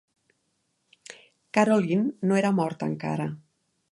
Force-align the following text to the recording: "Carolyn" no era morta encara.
"Carolyn" 1.57 2.03
no 2.31 2.39
era 2.41 2.53
morta 2.63 2.91
encara. 2.95 3.31